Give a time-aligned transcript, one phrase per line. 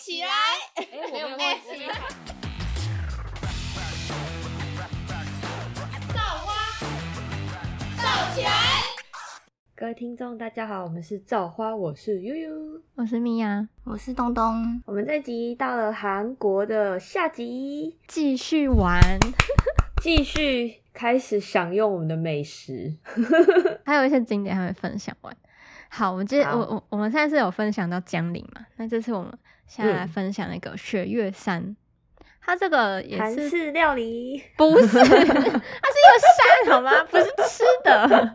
[0.00, 0.28] 起来！
[0.76, 1.44] 哎，我没有忘记。
[6.14, 6.54] 造花，
[7.98, 8.50] 造起来！
[9.76, 14.82] 各位听众，大家好，我们是造花，我是悠悠，我是米娅，我是东东。
[14.86, 18.98] 我们这集到了韩国的下集，继续玩，
[20.00, 22.96] 继续开始享用我们的美食，
[23.84, 25.36] 还有一些景点还没分享完。
[25.92, 29.30] 好，我们这好我我我们上次有分享到江陵嘛，那这次我们
[29.70, 31.76] 现在来分享那个雪月山，
[32.40, 33.16] 它这个也
[33.48, 36.90] 是料理，不是， 它是一个山好吗？
[37.08, 38.32] 不是吃的，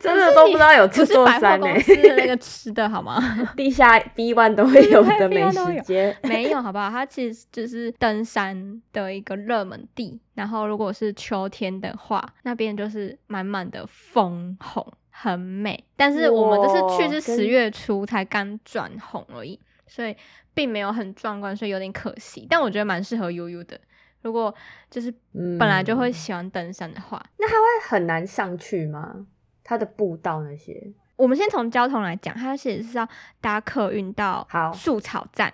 [0.00, 3.20] 真的都不知道有这座山呢、公司的那个吃的好吗？
[3.54, 6.88] 地下 B one 都会有的美 B1 都有食街，没有，好不好？
[6.88, 10.18] 它其实就是登山的一个热门地。
[10.32, 15.84] 然后，如果是秋天的话，那边就是满满的枫红，很美。
[15.94, 20.16] 但是我们这次去是十月初才刚转红而已，所以
[20.54, 22.46] 并没有很壮观，所以有点可惜。
[22.48, 23.80] 但我觉得蛮适合悠悠的。
[24.22, 24.52] 如果
[24.90, 29.26] 就是嗯本来就会喜欢登山的话，那它会很难上去吗？
[29.62, 33.08] 它的步道那些，我们先从交通来讲，它其实是要
[33.40, 35.52] 搭客运到好树草站，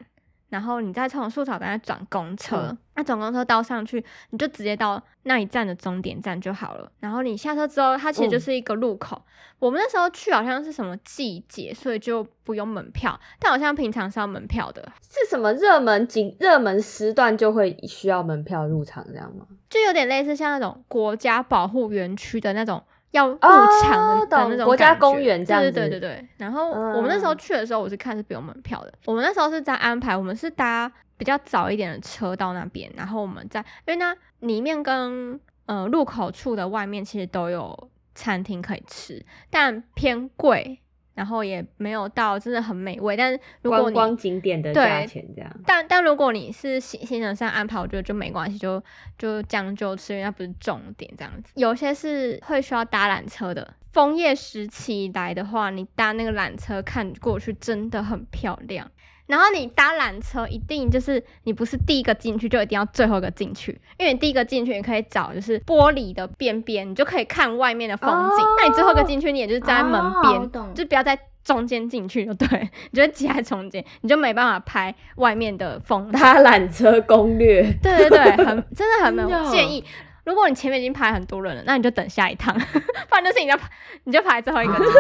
[0.53, 6.92] 然后你再从树草转公车嗯，那转公车到上去，你就直接到那一站的终点站就好了。
[7.00, 9.23] 然后你下车之后，它其实就嗯是一个路口。
[9.58, 19.47] 我们那时候去好像是什么季节，所以就不用门票，但好像平常是要门票的，是什么热门景热门时段就会需要门票入场这样吗？
[19.70, 22.84] 就有点类似像那种国家保护园区的那种。
[23.12, 26.28] 要入哦场的,、懂那种国家公园这样对子对对对对。
[26.36, 28.92] 然后我们那时候嗯去的时候，我是看是不用门票的。
[29.06, 40.81] 我们那时候是在安排，我们是搭比较早一点的车到那边，然后我们在因为那里面跟呃入口处的外面其实都有餐厅可以吃，但偏贵，
[41.14, 43.16] 然后也没有到真的很美味。
[43.16, 48.82] 但是如果你观光景点的对价钱这样，但但如果你是行行程上安排，我觉得就没关系，就
[49.18, 51.52] 就将就吃，因为它不是重点这样子。
[51.56, 58.90] 有些是会需要搭缆车的，枫叶时期来的话，你搭那个缆车看过去真的很漂亮。
[59.32, 68.44] 然后你搭缆车，一定就是你不是第一个进去，就一定要最后一个进去，因为你第一个进去，你可以找就是玻璃的边边，你就可以看外面的风景。
[68.60, 72.46] 那你最后一个进去，你也就是站在门边，哦就不要在中间进去，就对，
[72.90, 76.20] 你就会挤在中间，你就没办法拍外面的风景。
[76.20, 79.24] 搭缆车攻略，对对对，很真的很美。
[79.34, 79.82] 我建议，
[80.26, 82.54] 如果你前面已经排很多人了，那你就等下一趟，
[83.08, 83.70] 不然就是你就排
[84.04, 84.98] 你就排最后一个 进去。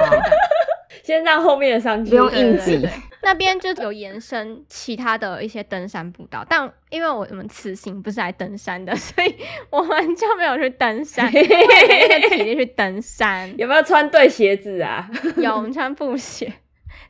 [1.02, 2.90] 先让后面的上去，不用对硬挤对对对
[3.24, 9.34] 那边就有延伸其他的一些登山步道，但因为我们此行不是来登山的， 所以
[9.70, 11.46] 我们就没有去登山， 我也
[11.88, 13.54] 没那个体力去登山。
[13.56, 15.08] 有没有穿对鞋子啊？
[15.36, 16.52] 有，我们穿布鞋，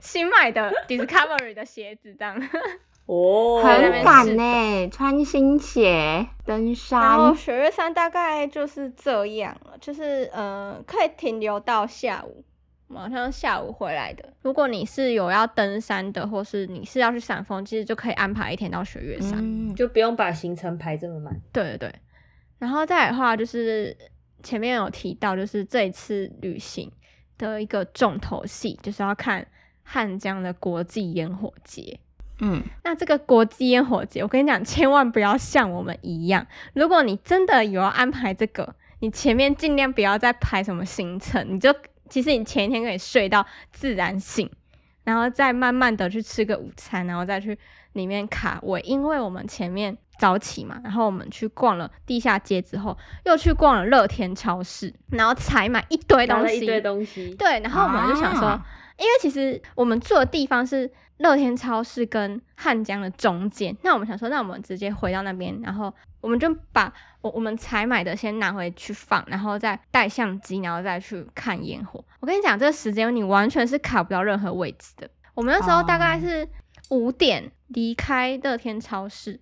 [0.00, 2.36] 新买的 Discovery 的鞋子这样。
[3.06, 12.44] 哦，很赶呢，穿新鞋登山然后山，雪月山大概就是这样了，就是呃可以停留到下午，
[12.92, 14.32] 马上下午回来的。
[14.42, 19.38] 如果你是有要登山的，或是你是要去闪峰，其实就可以安排一天到雪月山。
[19.38, 21.34] 嗯，就不用把行程排这么满。
[21.52, 21.94] 对对对，
[22.58, 23.96] 然后再的话就是
[24.42, 26.90] 前面有提到，就是这一次旅行
[27.38, 29.46] 的一个重头戏，就是要看
[29.82, 31.98] 汉江的国际烟火节。
[32.40, 36.44] 嗯，那这个国际烟火节，我跟你讲，千万不要像我们一样。
[36.74, 41.72] 如果你真的有要安排这个，你前面尽量不要再排什么行程，你就
[42.12, 43.42] 其实你前一天可以睡到
[43.72, 44.46] 自然醒，
[45.02, 47.58] 然后再慢慢的去吃个午餐，然后再去
[47.94, 48.78] 里面卡位。
[48.82, 58.66] 因为我们前面早起嘛，然后我们去逛了地下街之后，又去逛了乐天超市，然后采买一堆东西，一堆东西，对，然后我们就想说，啊
[58.98, 72.04] 因为其实我们住的地方是乐天超市跟汉江的中间，那我们想说，那我们直接回到那边，然后我们就把我我们采买的先拿回去放，然后再带相机，然后再去看烟火。
[72.20, 75.08] 我跟你讲，这个时间你完全是卡不到任何位置的。
[75.34, 76.48] 我们那时候大概哦是
[76.90, 79.40] 五点离开乐天超市。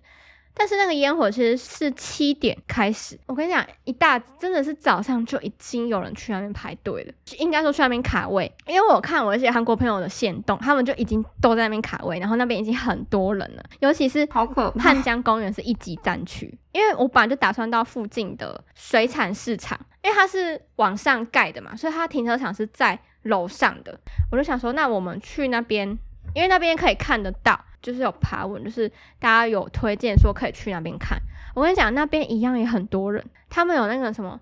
[0.53, 14.83] 但是那个烟火其实是七点开始，我跟你讲，一大真的是早上就已经有人去那边排队了，应该说去那边卡位，因为我看我一些韩国朋友的线动，他们就已经都在那边卡位，然后那边已经很多人了，尤其是好可怕。
[14.83, 23.97] 汉江公园是一级战区，因为我本来就打算到附近的水产市场，因为它是往上盖的嘛，所以它停车场是在楼上的，
[24.31, 25.87] 我就想说，那我们去那边，
[26.35, 27.59] 因为那边可以看得到。
[27.81, 28.89] 就是有爬文，就是
[29.19, 31.17] 大家有推荐说可以去那边看。
[31.53, 34.39] 我跟你讲，那边一样也很多人，他们有那个什么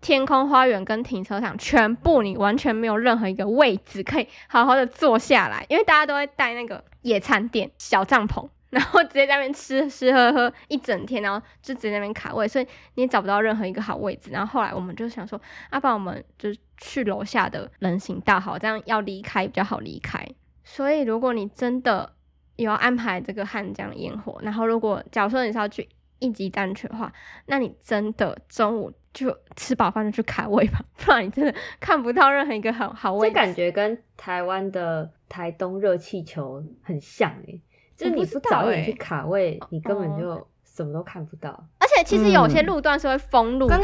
[0.00, 14.30] 天空花园跟停车场全部你完全没有任何一个位置可以好好的坐下来，因为大家都会带那个野餐垫、小帐篷，然后直接在那边吃吃喝喝一整天，然后就直接那边卡位，所以你也找不到任何一个好位置。
[14.30, 15.40] 然后后来我们就想说，
[15.72, 16.48] 要、不然我们就
[16.78, 20.26] 去楼下的人行道好，这样要离开比较好离开。
[20.64, 22.12] 所以如果你真的
[22.56, 25.88] 有要安排这个汉江烟火，然后如果假如说你是要去
[26.18, 27.12] 一级战区的话，
[27.46, 33.34] 那你真的中午就吃饱饭就去卡位吧，不然你真的看不到任何一个好好位置。
[33.34, 37.60] 这感觉跟台湾的台东热气球很像诶、
[37.96, 41.50] 就是你不早一点去卡位，你根本哦就什么都看不到。
[41.78, 43.76] 而且其实有些嗯路段是会封路的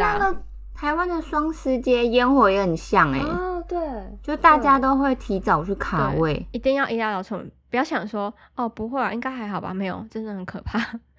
[0.74, 3.78] 台湾的双十节烟火也很像哎、哦，对，
[4.22, 6.44] 就大家都会提早去卡位。
[6.50, 9.72] 一定要一大早出门，不要想说哦不会啊，应该还好吧？
[9.72, 10.78] 没有，真的很可怕，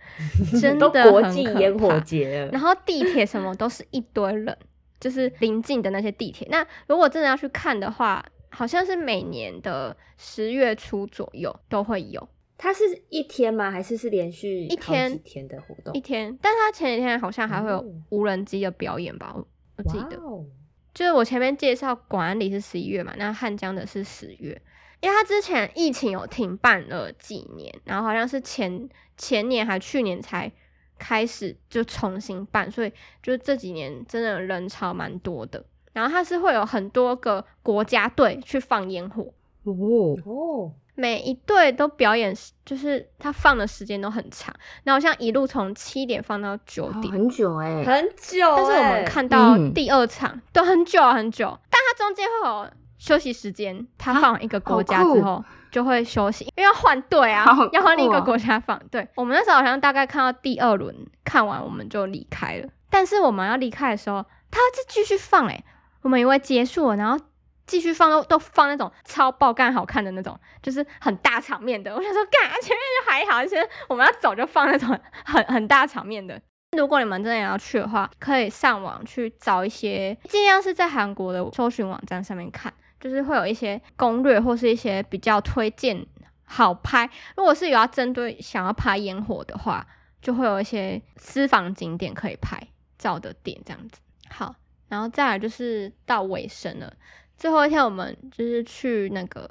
[0.59, 4.57] 真的国很可际烟火怕节，然后地铁什么都是一堆人，
[5.00, 6.47] 就是临近的那些地铁。
[6.51, 12.27] 那如果真的要去看的话，好像是每年的十月初左右都会有
[12.63, 13.69] 它是一天吗？
[13.69, 16.00] 还是是连续一好几天天的活动一？
[16.00, 19.45] 天，但它前几天好像还会有哦无人机的表演吧，我
[19.75, 20.18] 我记得。
[20.94, 24.62] 就是我前面介绍广安里是十一月嘛，那汉江的是十月，
[25.01, 28.88] 因为它之前疫情有停办了几年，然后好像是前
[29.18, 30.50] 前年还去年才
[30.98, 35.65] 开始就重新办，所以就这几年真的人潮蛮多的。
[35.92, 39.33] 然后它是会有很多个国家队去放烟火，
[39.63, 44.54] 哦，哦，每一队都表演，就是他放的时间都很长，
[44.84, 52.69] 然后像一路从七点放到九点，哦很久哎、很久欸，但是我们看到嗯第二场、都很久很久，但它中间会有
[53.00, 53.86] 休息时间。
[53.98, 58.80] 他放一个国家之后就会休息，因为要换队啊好，要换另一个国家放。
[58.92, 62.69] 对我们那时候好像大概看到第二轮看完，我们就离开了。
[62.89, 65.66] 但是我们要离开的时候，它就继续放、欸，
[66.04, 67.19] 我们以为结束了，然后。
[67.65, 71.95] 继续放都都放那种超爆干好看的那种，就是很大场面的。
[71.95, 76.42] 我想说，干前面就还好，其实我们要走就放那种很很大场面的。
[76.77, 86.06] 如果你们真的要去的话，可以上网去找一些，尽量是在韩国的搜寻网站上面看，就是会有一些攻略或是一些比较推荐
[86.44, 87.07] 好拍。
[87.38, 89.86] 如果是有要针对想要拍烟火的话，
[90.19, 92.60] 就会有一些私房景点可以拍
[92.98, 94.00] 照的点这样子。
[94.30, 94.56] 好，
[94.88, 96.92] 然后再来就是到尾声了，
[97.44, 99.50] 最后一天我们就是去那个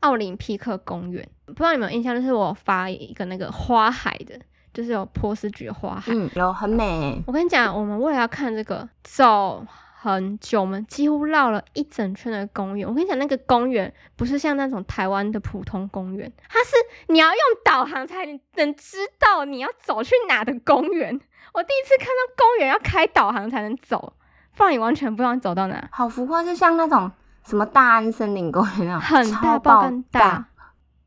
[0.00, 4.36] 奥林匹克公园，不知道你们有印象，就是我发一个那个花海的，
[4.74, 6.12] 就是有波斯菊花海。
[6.12, 9.64] 嗯，有很美欸、我跟你讲，我们为了要看这个，走
[10.00, 12.88] 很久，我们几乎绕了一整圈的公园。
[12.88, 16.74] 我跟你讲，那个公园不是像那种台湾的普通公园，它是
[17.06, 18.26] 你要用导航才
[18.56, 21.20] 能知道你要走去哪的公园。
[21.54, 24.14] 我第一次看到公园要开导航才能走，
[24.54, 25.88] 不然你完全不知道你走到哪。
[25.90, 27.10] 好浮夸，就像那种
[27.44, 30.46] 什么大安森林公园那种很大，超爆爆更大，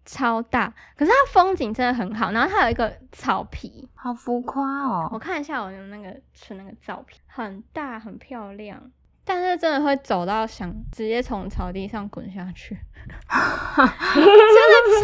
[0.04, 0.74] 超大。
[0.98, 5.10] 可是它风景真的很好，然后它有一个草皮，好浮夸哦。
[5.14, 8.82] 我看一下我的那个存那个照片，很大很漂亮，
[9.24, 13.14] 但是真的会走到想直接从草地上滚下去，真的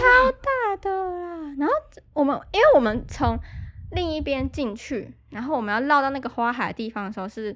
[0.01, 1.55] 超大的啦。
[1.59, 1.73] 然后
[2.13, 3.37] 我们因为我们从
[3.91, 7.55] 另一边进去，然后我们要绕到那个花海的地方的时候是。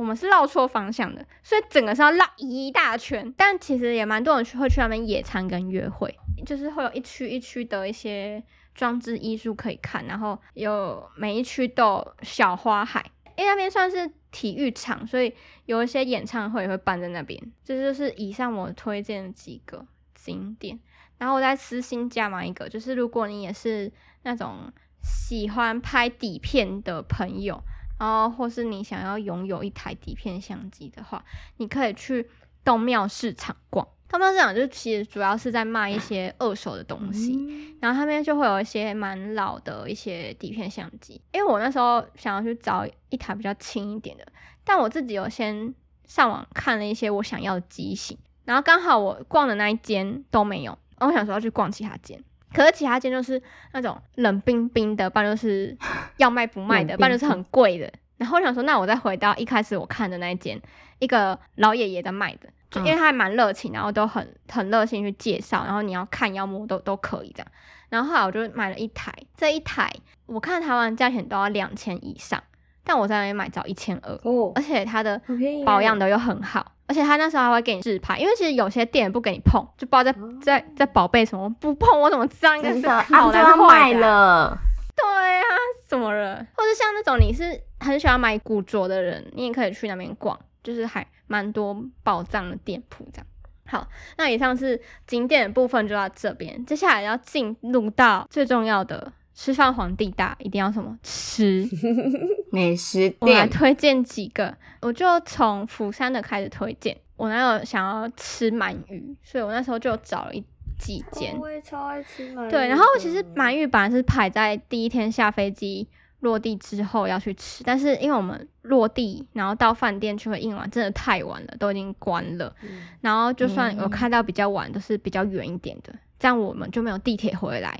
[0.00, 3.30] 我们是绕错方向的，所以整个是要绕一大圈。
[3.36, 8.42] 但其实也蛮多人去会去那边野餐跟约会，就是会有一区一区的一些
[8.74, 13.04] 装置艺术可以看，然后有每一区都有小花海，
[13.36, 15.34] 因为那边算是体育场，所以
[15.66, 17.38] 有一些演唱会也会办在那边。
[17.62, 20.80] 这就是以上我推荐几个景点，
[21.18, 24.72] 然后我再私心加码一个，就是如果你也是那种
[25.02, 27.62] 喜欢拍底片的朋友。
[28.00, 31.22] 然后，或是你想要拥有一台底片相机的话，
[31.58, 32.26] 你可以去
[32.64, 33.86] 东庙市场逛。
[34.08, 41.20] 东庙市场就其实主要是在卖一些二手的东西，嗯然后他们就会有一些蛮老的一些底片相机。
[41.32, 44.26] 因为我那时候想要去找一台比较轻一点的，
[44.64, 45.74] 但我自己有先
[46.06, 48.16] 上网看了一些我想要的机型，
[48.46, 52.24] 然后刚好我逛的那一间都没有，然后我想说要去逛其他间。
[52.52, 53.40] 可是其他间就是
[53.72, 55.76] 那种冷冰冰的，不然就是
[56.16, 57.92] 要卖不卖的， 不然就是很贵的。
[58.16, 60.60] 然后我想说，那我再回到一开始我看的那一间，
[60.98, 67.46] 一个老爷爷在卖的，就因为他还蛮热情，然后都很很热心去介绍，然后你要看要摸都都可以这样。
[67.88, 69.90] 然后后来我就买了一台，这一台
[70.26, 72.42] 我看台湾价钱都要两千以上，
[72.90, 75.20] 但我在那边买只要一千二，哦而，且它的
[75.64, 83.92] 保养的又很好，而且他那时候还会给你自拍，因为其实有些店也不给你碰，就不知道在哦在在宝贝什么，不碰我怎么知道应该是真的，啊，好的就坏？
[83.92, 84.58] 了。
[84.96, 85.46] 对啊，
[85.86, 86.34] 怎么了？
[86.56, 93.26] 或者像那种你是很喜欢买古着的人，你也可以去那边逛，就是还蛮多宝藏的店铺这样。
[93.68, 93.86] 好，
[94.18, 101.64] 那以上是景点的部分就到这边，接下来要进入到最重要的吃饭皇帝大，一定要什么吃？
[102.50, 106.96] 美食店我来，推荐几个，我就从釜山的开始推荐。
[107.16, 110.42] 我男友想要吃鳗鱼，所以我那时候就找了一
[110.78, 111.38] 几间。
[111.38, 115.86] 我也超爱吃鳗鱼对，然后其实鳗鱼本来是排在第一天下飞机
[116.20, 122.54] 落地之后要去吃，但是因为我们落地然后到饭店去会硬完真的太晚了，都已经关了。
[122.62, 122.68] 嗯
[123.02, 127.76] 然后就算有嗯开到比较晚，都是比较远一点的，这样我们就没有地铁回来。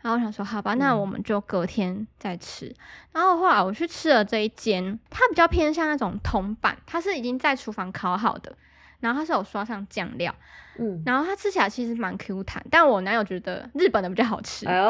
[0.00, 2.74] 然后我想说，好吧，那嗯我们就隔天再吃。
[3.12, 8.52] 然后后来我去吃了这一间，它比较偏向那种铜板，它是已经在厨房烤好的，
[8.98, 10.34] 然后它是有刷上酱料，
[10.80, 14.84] 嗯，然后它吃起来其实蛮 Q 弹，但我男友觉得日本的比较好吃，哎呦，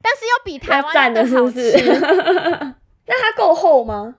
[0.00, 1.72] 但是又比台湾的好是不是？
[1.76, 2.00] 吃。
[3.06, 4.14] 那它够厚吗？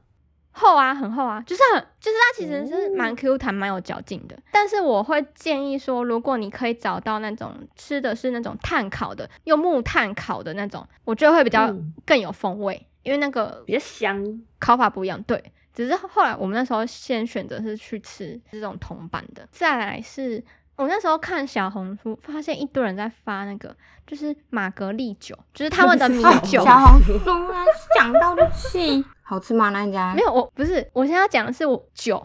[0.58, 4.38] 厚啊，很厚啊，就是很，就是它其实是蛮哦 Q 弹、蛮有嚼劲的。
[4.52, 14.42] 但是我会建议说，如果你可以找到那种吃的是那种炭烤的，用木炭烤的那种，我觉得会比较嗯更有风味，因为那个比较香。
[14.58, 15.22] 烤法不一样。
[15.24, 15.44] 对，
[15.74, 20.42] 只是后来我们那时候先选择是去吃这种铜板的，再来是
[20.78, 26.64] 我那时候看小红书，发现一堆人在发那个就是玛格丽酒，就是他们的米哦酒。
[26.66, 27.18] 小红书
[27.52, 27.64] 啊，
[27.98, 29.70] 讲到就气，好吃吗？
[29.70, 32.16] 那一家没有，我不是，我现在要讲的是我酒，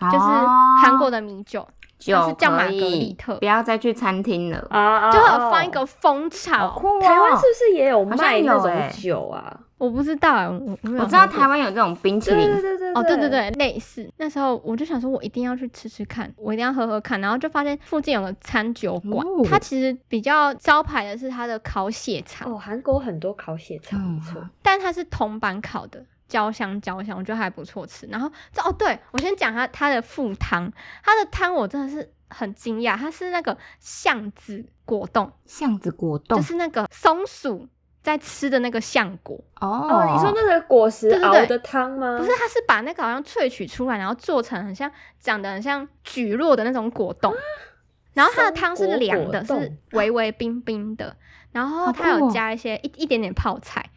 [0.00, 1.68] 就是哦韩国的米酒，
[1.98, 4.66] 它是酒叫玛格可以丽特不要再去餐厅了。
[4.70, 6.80] 啊就有放一个蜂巢。
[7.00, 8.70] 台湾是不是也有卖那种
[9.02, 9.60] 酒啊？
[9.78, 10.48] 我不知道欸，
[10.82, 14.10] 我知道台湾有这种冰淇淋，对对对对哦，对对，对，类似。
[14.16, 17.20] 那时候我就想说，我一定要去吃吃看，我一定要喝喝看。
[17.20, 24.42] 然后就发现附近有个餐酒馆，哦它其实比较招牌的是它的烤血肠，哦，韩国很多烤血肠嗯不错。
[24.62, 26.04] 但它是铜板烤的。
[26.28, 28.06] 焦香焦香，我觉得还不错吃。
[28.06, 30.70] 然后这哦，对我先讲它它的副汤，
[31.02, 36.38] 它的汤我真的是很惊讶，它是那个橡子果冻，橡子果冻。
[36.38, 37.66] 就是那个松鼠
[38.02, 39.88] 在吃的那个橡果，哦。
[39.88, 41.40] 哦，你说那个果实对对对。
[41.40, 42.18] 熬的汤吗？
[42.18, 47.34] 不是，它是把那个好像萃取出来，然后做成很像长得很像蒟蒻的那种果冻，
[48.12, 51.16] 然后它的汤是凉的，是微微冰冰的，
[51.52, 53.90] 然后它有加一些一一点点泡菜。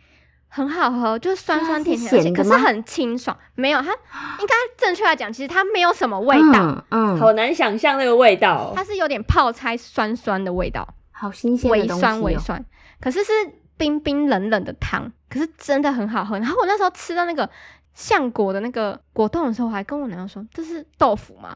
[0.54, 3.36] 很好喝，就是酸酸甜甜，而且咸的可是很清爽。
[3.56, 8.74] 没有，它应该正确来讲，其实它没有什么味道，嗯嗯，好难想象那个味道哦。
[8.76, 11.88] 它是有点泡菜酸酸的味道，好新鲜微。
[11.88, 12.64] 酸微酸，
[13.00, 13.32] 可是是
[13.78, 16.38] 冰冰冷冷的汤，可是真的很好喝。
[16.38, 17.50] 然后我那时候吃到那个
[17.94, 21.56] 橡果的那个果冻的时候，我还跟我男友说：“这是豆腐吗？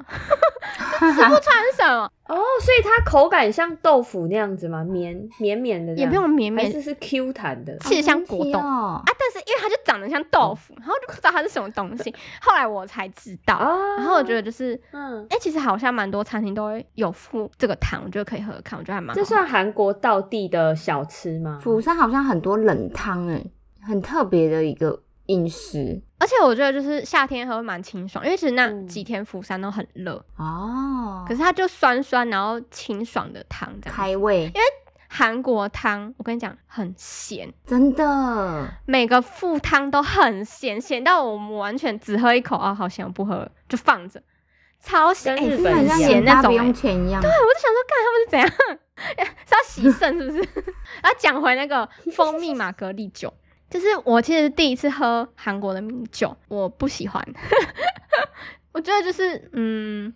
[1.00, 1.34] 吃不穿
[1.76, 2.12] 什么，哦，
[2.62, 4.84] 所以它口感像豆腐那样子吗？
[4.84, 7.78] 绵绵绵的，也不用绵绵还是，是 Q 弹的。
[7.80, 9.04] 其实像果冻好啊。
[9.06, 12.14] 但是因为它就长得像豆腐，然后就不知道它是什么东西。
[12.42, 21.60] 后来我才知道，哦然后我觉得就是。”嗯，哎、其实好像蛮多餐厅都会有附这个汤，我觉得可以喝喝看，我觉得还蛮这算韩国道地的小吃吗？
[21.62, 23.44] 釜山好像很多冷汤哎，
[23.82, 31.26] 很特别的一个饮食而且我觉得就是夏天喝蛮清爽，因为其实那嗯几天釜山都很热，哦。
[31.28, 34.02] 可是它就酸酸，然后清爽的汤这样子。
[34.02, 34.52] 开胃，
[35.08, 44.22] 韩国汤，我跟你讲很咸，真的每个副汤都很咸，咸到我们完全只喝一口啊，好咸，我不喝了，就放着，
[44.80, 46.58] 超咸，很咸那种、欸。
[46.58, 47.22] 用钱一样。
[47.22, 48.50] 对，我就想说，看他们是怎样？
[49.46, 50.40] 是 要洗肾是不是？
[51.02, 53.34] 然后讲回那个蜂蜜玛格丽酒，
[53.70, 57.22] 就是我其实第一次喝韩国的米酒，我不喜欢，
[58.72, 60.14] 我觉得就是嗯，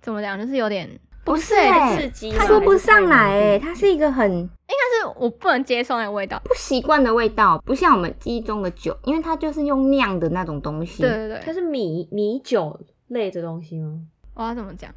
[0.00, 0.88] 怎么讲，就是有点，
[1.24, 1.54] 不是
[1.96, 6.40] 刺激，它说不上来还哎，它是一个很应该是我不能接受那个味道。
[6.44, 11.02] 不习惯的味道，不像我们记忆中的酒，因为它就是用酿的那种东西。
[11.02, 14.00] 对对对，它是米米酒类的东西吗？
[14.34, 14.90] 我要怎么讲？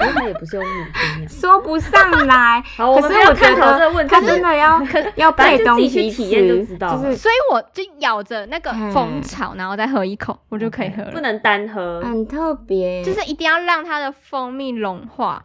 [0.00, 1.28] 因为它也不是用米去酿。
[1.28, 2.62] 说不上来。
[2.76, 11.10] 好，我可们不要探是我觉得讨这个问题，它真的要可 要配东自己去西体验就吃知道了就是所以我就咬着那个嗯蜂巢，然后再喝一口，我就可以喝了。
[11.12, 12.00] 不能单喝。
[12.02, 15.44] 很特别，就是一定要让它的蜂蜜融化，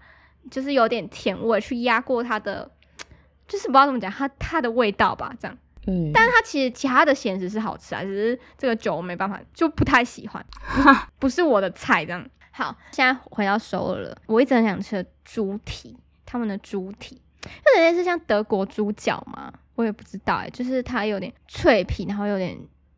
[0.49, 2.69] 就是有点甜味去压过它的，
[3.47, 5.57] 就是不知道怎么讲，它它的味道吧，这样。
[5.87, 10.45] 嗯，但是它其实其他的咸食是好吃啊，只是这个酒我没办法，就不太喜欢，
[11.17, 12.23] 不是我的菜这样。
[12.59, 19.49] 好，现在回到首尔了，我一直很想吃的猪蹄，他们的猪蹄，有点类似像德国猪脚吗？
[19.75, 22.57] 我也不知道哎、就是它有点脆皮，然后有点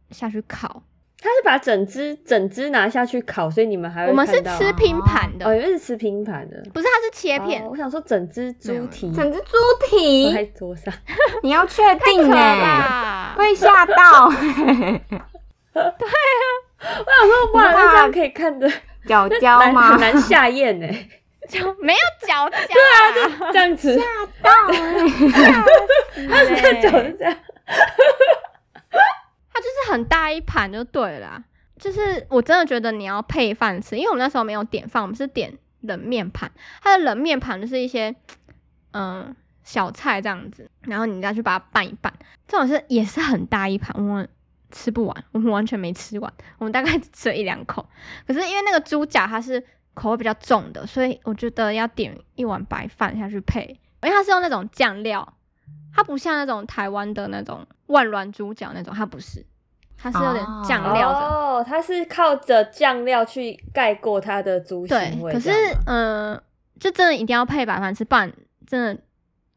[0.09, 0.81] 下去烤。
[1.19, 6.59] 它是把整只整只拿下去烤，所以你们还会我们是吃拼盘的，哦，因为是吃拼盘的。
[6.73, 7.63] 不是它是切片。
[7.63, 7.67] 哦。
[7.69, 9.13] 我想说整只猪蹄。
[9.13, 9.53] 整只猪
[9.87, 10.33] 蹄？
[10.33, 10.91] 在蹄，桌上，
[11.43, 14.25] 你要确定可哎，啦，会吓到。
[15.73, 18.67] 我想说，哇，那这样可以看着
[19.05, 20.00] 角胶难吗很？
[20.00, 20.88] 难下咽呢。
[21.50, 24.03] 就 没有脚脚，对啊，这样子，吓
[24.41, 24.77] 到欸
[26.29, 27.36] 他是他脚是这样。
[29.51, 31.43] 它 就是很大一盘就对了啦。
[31.77, 36.50] 就是我真的觉得你要配饭吃，因为我们那时候没有点饭，我们是点冷面盘。
[36.81, 38.15] 它的冷面盘就是一些
[38.91, 42.13] 嗯小菜这样子，然后你再去把它拌一拌。
[42.48, 44.29] 这种是也是很大一盘，我们
[44.71, 47.87] 吃不完，我们完全没吃完， 我们大概只吃了一两口。
[48.25, 49.63] 可是因为那个猪脚它是
[49.93, 55.37] 口味比较重的，所以我觉得要点一碗白饭下去配，因为它是用那种酱料，
[55.93, 59.45] 它不像那种台湾的那种万峦猪脚那种，它不是，
[59.97, 61.19] 它是有点哦酱料的。
[61.19, 65.33] 哦，它是靠着酱料去盖过它的猪对腥，味。
[65.33, 65.51] 可是
[65.85, 66.43] 嗯、呃
[66.79, 68.33] 就真的一定要配白饭吃，不然
[68.65, 69.01] 真的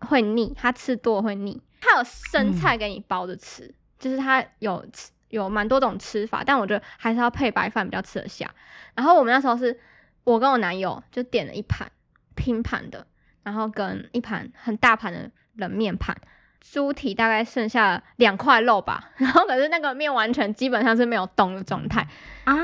[0.06, 1.62] 会腻，它吃多了会腻。
[1.80, 8.50] 它有生菜给你包着吃，就是它有吃有蛮多种吃法，但我觉得还是要配白饭比较吃得下。
[8.94, 9.78] 然后我们那时候是
[10.24, 11.90] 我跟我男友就点了一盘
[12.34, 13.06] 拼盘的，
[13.42, 16.16] 然后跟一盘很大盘的冷面盘。
[16.60, 22.08] 猪蹄大概剩下两块肉吧， 然后可是那个面完全基本上是没有动的状态，
[22.44, 22.54] 啊，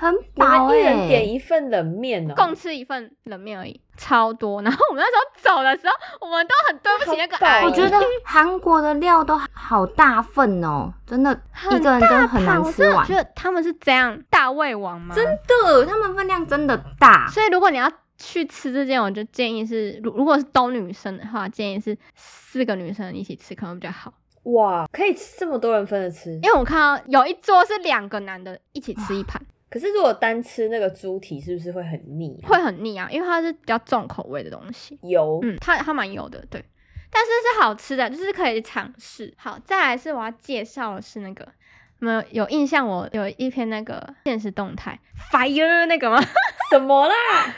[0.00, 4.62] 很你饱们一人哎、点一份冷面哦，共吃一份冷面而已，超多。
[4.64, 13.06] 然后我们那时候走的时候，我们都很对不起那个我觉得韩国的料都好大份哦，真的，很一个人真的很难吃完。
[13.06, 15.14] 真的觉得他们是这样大胃王吗？
[15.14, 17.28] 真的，他们分量真的大。
[17.28, 24.14] 所以如果你要去吃这件，我就建议是，如如果是都女生的话，建议是四个女生一起吃可能比较好。
[24.44, 26.32] 哇，可以这么多人分着吃。
[26.42, 29.38] 因为我看到有一桌是两个男的一起吃一盘，
[29.70, 32.48] 可是如果单吃那个猪蹄，是不是会很腻啊？
[32.48, 34.98] 会很腻啊，因为它是比较重口味的东西。
[35.02, 36.62] 油，嗯，它它蛮油的，对，
[37.10, 39.32] 但是是好吃的，就是可以尝试。
[39.36, 41.44] 好，再来是我要介绍的是那个，
[42.00, 42.84] 有没有有印象？
[42.84, 44.98] 我有一篇那个现实动态
[45.30, 46.20] fire 那个吗？
[46.72, 47.14] 什么啦？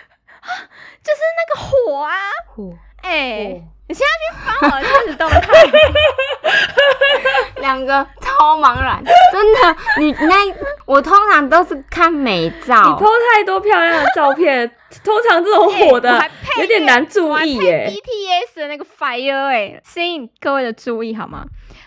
[1.02, 2.14] 就是那个火啊，
[2.54, 5.40] 火哎、哦你现在去翻我的现实动态，
[7.60, 9.76] 两个超茫然，真的。
[9.98, 10.34] 你那
[10.86, 14.66] 我通常都是看美你照 PO，太多漂亮的照片，
[15.04, 16.24] 通常这种火的
[16.58, 17.92] 有点难注意耶。
[17.92, 21.44] BTS 的那个 fire 哎、吸引各位的注意好吗？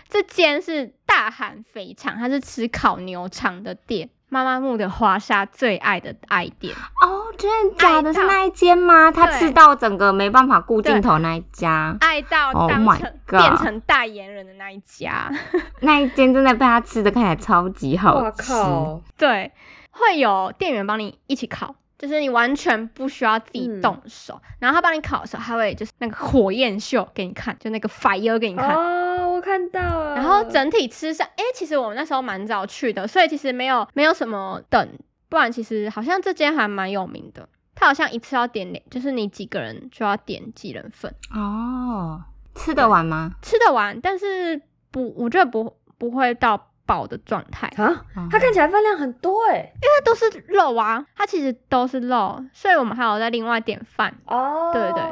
[0.08, 4.08] 这间是大韩肥肠，它是吃烤牛肠的店。
[4.28, 8.12] 妈妈木的华沙最爱的爱店，哦，真的假的？
[8.12, 9.10] 是那一间吗？
[9.10, 15.30] 他对吃到整个没办法顾镜头那一家，爱到 Oh 当 my 成、God 变成代言人的那一家。
[15.80, 18.52] 那一间真的被他吃的看起来超级好哇吃。
[18.52, 19.00] 靠！
[19.16, 19.52] 对，
[19.90, 28.74] 会有店员帮你一起烤，就是你完全不需要自己嗯动手，然后他帮你烤的时候，他会就是那个火焰秀给你看，就那个 fire 给你看。
[28.74, 30.14] 哦，我看到了。
[30.14, 34.88] 然后整体吃上，哎、其实我们那时候蛮早去的，所以其实没有没有什么等，
[35.28, 37.48] 不然其实好像这间还蛮有名的。
[37.78, 42.22] 它好像一次要点两，就是你几个人就要点几人份，哦，
[42.54, 43.32] 吃得完吗？
[43.42, 44.58] 吃得完，但是
[44.90, 47.84] 不，我觉得不不会到饱的状态，啊，
[48.16, 49.56] 哦它看起来分量很多哎。
[49.56, 54.14] 为都是肉啊，它其实都是肉，所以我们还有在另外点饭。
[54.26, 55.02] 哦，对对，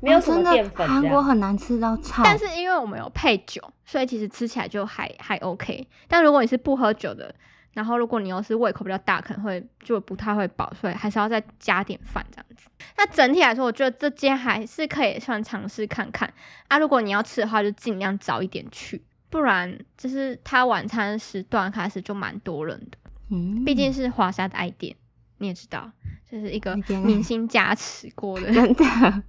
[0.00, 1.02] 没有什么哦真的淀粉这样。
[1.02, 5.86] 韩国很难吃到菜，但是因为我们有配酒，所以其实吃起来就还还 OK。
[6.08, 7.32] 但如果你是不喝酒的，
[7.72, 12.68] 然后如果你又是胃口比较大，可能会就不太会饱，所以还是要再加点饭这样子。
[12.96, 16.32] 那整体来说，我觉得这间还是可以算尝试看看
[16.68, 16.78] 啊。
[16.78, 22.98] 如果你要吃的话，就尽量早一点去，不然就是它晚餐时段开始就蛮多人的，
[23.30, 24.94] 嗯，毕竟是华沙的爱店，
[25.38, 25.90] 你也知道，
[26.30, 28.50] 就是一个明星加持过的。
[28.52, 28.84] 真的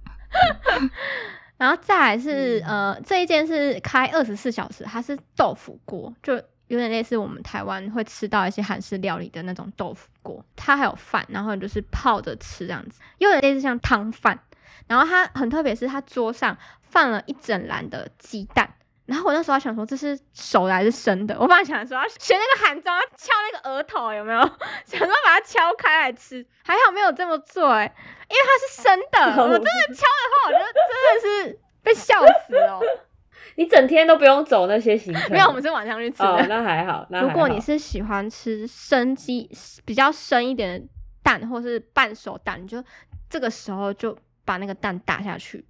[1.56, 10.44] 然后再来是、呃，这一间是开二十四小时，它是豆腐锅，就有点类似我们台湾会吃到一些韩式料理的那种豆腐锅。
[10.56, 14.38] 它还有饭，然后就是泡着吃这样子，有点类似像汤饭。
[14.86, 18.74] 然后它很特别，是它桌上放了一整篮的鸡蛋。
[19.06, 24.40] 然后我那时候想说这是熟的还是生的，我本来想说要学那个韩妆，要敲那个额头有没有？
[24.86, 32.14] 想说把它敲开来吃，还好没有这么做哎、因为它是生的， 我真的敲的话，我就真的是被笑
[32.46, 32.80] 死哦。
[33.56, 35.30] 你整天都不用走那些行程。
[35.30, 36.46] 没有，我们是晚上去吃哦，的。
[36.48, 37.06] 那还好。
[37.10, 39.50] 那还好如果你是喜欢吃生鸡
[39.84, 40.86] 比较生一点的
[41.22, 42.82] 蛋，或是半熟蛋，你就
[43.30, 45.64] 这个时候就把那个蛋打下去，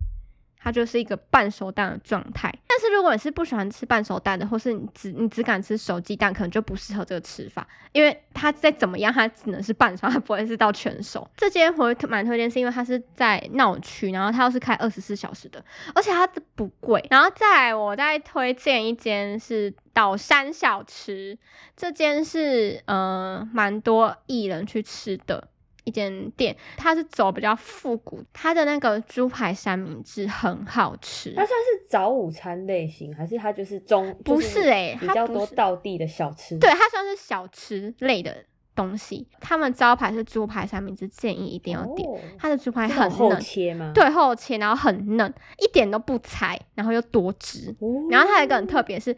[0.64, 2.50] 它就是一个半熟蛋的状态。
[2.66, 11.28] 但是如果你是不喜欢吃半熟蛋的，或是你只你只敢吃熟鸡蛋，可能就不适合这个吃法，因为它再怎么样，它只能是半熟，它不会是到全熟。
[11.36, 15.62] 这间我蛮推荐，是因为它是在闹区，然后它又是开二十四小时的，
[15.94, 17.06] 而且它不贵。
[17.10, 21.38] 然后再来我再推荐一间是岛山小吃，
[21.76, 25.48] 这间是呃蛮多艺人去吃的。
[25.84, 31.30] 一间店，它是走比较复古，它的那个猪排三明治很好吃。
[31.36, 34.14] 它算是早午餐类型，还是它就是中？
[34.24, 36.58] 不是欸比较多道地的小吃。
[36.58, 38.44] 对，它算是小吃类的
[38.74, 39.28] 东西。
[39.40, 42.08] 他们招牌是猪排三明治，建议一定要点。
[42.08, 43.92] 哦，它的猪排很嫩，切吗？
[43.94, 47.76] 对，厚切，然后很嫩，一点都不柴，然后又多汁。
[47.80, 49.16] 哦，然后它有一个很特别是，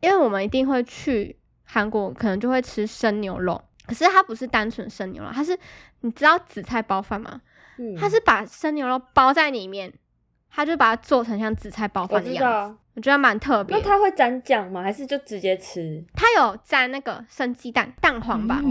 [0.00, 5.58] 因为我们一定会去韩国，可能就会吃生牛肉，可是它不是单纯生牛肉，它是
[6.00, 7.40] 你知道紫菜包饭吗？
[7.78, 9.92] 嗯它是把生牛肉包在里面，
[10.50, 12.78] 它就把它做成像紫菜包我饭的样子。
[12.94, 13.82] 我觉得蛮特别的。
[13.82, 14.80] 那它会沾酱吗？
[14.80, 16.04] 还是就直接吃？
[16.14, 18.62] 它有沾那个生鸡蛋蛋黄吧，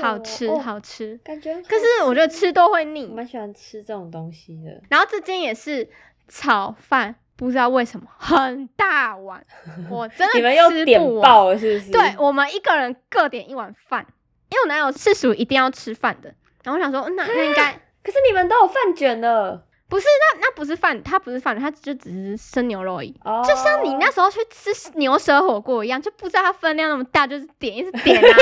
[0.00, 1.20] 好吃哦好吃。
[1.22, 1.54] 感觉。
[1.64, 3.14] 可是我觉得吃都会腻我。
[3.14, 4.82] 蛮喜欢吃这种东西的。
[4.88, 5.86] 然后这间也是
[6.26, 9.44] 炒饭，不知道为什么很大碗，
[9.90, 11.22] 我真的 你们又吃点不完。
[11.22, 11.92] 爆了是不是？
[11.92, 14.06] 对我们一个人各点一碗饭，
[14.50, 16.32] 因为我男友是属于一定要吃饭的。
[16.64, 23.14] 然后我想说，嗯那那应该可是你们都有饭卷了不是那那不是饭，它不是饭，它就只是生牛肉而已。
[23.22, 28.36] 哦，就像你那时候去吃牛舌火锅一样，就不知道它分量那么大，就是点一直点啊，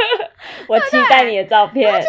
[0.66, 2.02] 我期待你的照片。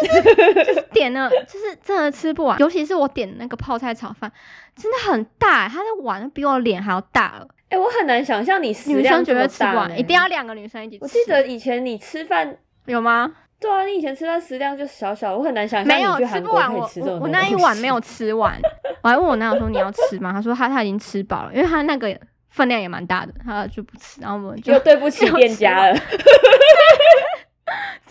[0.64, 2.58] 就是点了，就是真的吃不完。
[2.58, 4.32] 尤其是我点的那个泡菜炒饭，
[4.74, 7.46] 真的很大，它的碗比我脸还要大了。
[7.68, 11.04] 哎、我很难想象你食女生绝对吃不完，一定要两个女生一起吃。
[11.04, 12.56] 我记得以前你吃饭，
[12.92, 13.32] 有吗？
[13.58, 18.58] 对啊，你以前吃那食量就小小，我很难想象没有你去吃不完，韩国可以我我我吃这种东那一碗没有吃完，
[19.02, 20.32] 我还问我男友说你要吃吗？
[20.32, 25.92] 他说他他已经吃饱了，因为他那个分量也蛮大的，他就不吃，然后我们就又对不起 店家了。
[25.92, 26.00] 真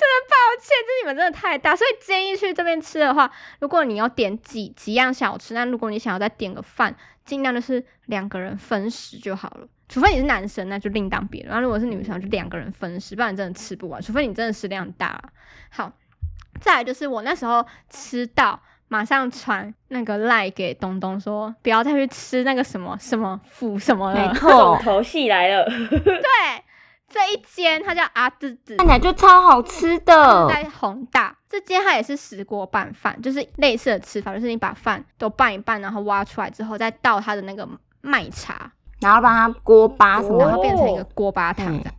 [0.08, 9.68] 的抱歉，这你们真的太大，所以建议去这边吃的话，如果你要点几几样小吃，那如果你想要再点个饭，尽量就是两个人分食就好了。
[9.90, 11.50] 除非你是男生，那就另当别论。
[11.50, 14.00] 然后如果是女生，就两个人分食，不然真的吃不完。
[14.02, 15.24] 除非你真的食量大啦。
[15.72, 15.92] 好，
[16.62, 24.28] 再来就是我那时候吃到，马上传那个赖给东东说，不要再去吃那个什么什么腐什么了。
[24.30, 26.22] 没重错，头戏来了，对，
[27.10, 30.48] 这一间它叫阿滋滋，看起来就超好吃的。
[30.48, 37.68] 在宏大这间，它也是石锅拌饭，就是类似的吃法，就是你把饭都拌一拌，然后挖出来之后，再倒它的那个
[38.02, 41.94] 麦茶，然后把它锅巴什么的然后变成一个哦锅巴汤嗯这样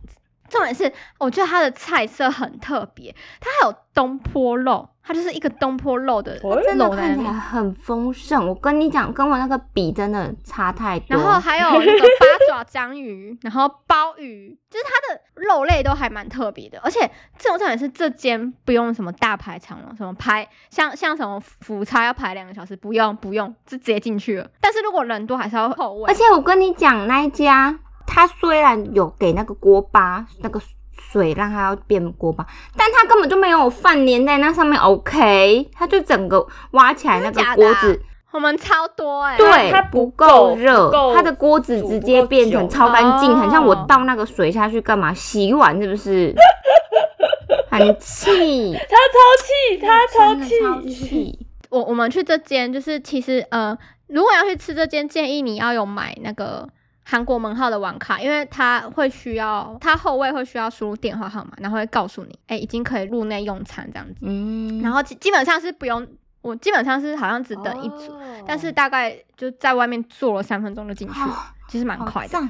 [0.51, 11.05] 重点是，我觉得它的菜色很特别，它还有东坡肉，它就是一个东坡肉的哦真的看起来很丰盛，我跟你讲，跟我那个比真的差太多。
[11.15, 16.99] 然后还有那个八爪章鱼，然后鲍鱼，就是它的肉类都还蛮特别的，而且
[17.37, 24.49] 这种重点是这间不用什么大排长龙，什么排像像什么辅差要排两个小时，不用不用，就直接进去了。
[24.59, 30.59] 但是如果人多，还是要后位，而且我跟你讲，那一家它虽然有给那个锅巴那个
[31.11, 32.45] 水让它要变锅巴，
[32.77, 34.79] 但它根本就没有饭粘在那上面。
[34.79, 45.13] OK，它就整个挖起来那个锅子，我们超多哎、对，它不够够热，它的锅子直接变成超干净，哦很像我倒那个水下去干嘛？
[45.13, 46.33] 洗碗是不是？
[47.69, 50.81] 很气，他超气，他超。
[50.89, 51.47] 气。
[51.69, 56.67] 我我们去这间，就是其实呃，如果要去吃这间，建议你要有买那个
[57.11, 64.21] 韩国门号的网卡，因为它会需要，它后位会需要输入电话号码，然后会告诉你，哎、已经可以入内用餐这样子。
[64.21, 66.07] 嗯，然后基基本上是不用，
[66.41, 68.21] 我基本上是好像只等一组，哦。
[68.47, 71.19] 但是大概就在外面坐了三分钟就进去
[71.67, 72.29] 其实蛮快的。
[72.29, 72.49] 赞